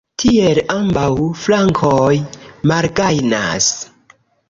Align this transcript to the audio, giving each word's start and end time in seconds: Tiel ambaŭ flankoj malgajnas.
Tiel 0.21 0.59
ambaŭ 0.75 1.03
flankoj 1.43 2.17
malgajnas. 2.75 3.73